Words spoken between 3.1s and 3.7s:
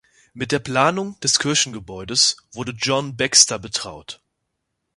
Baxter"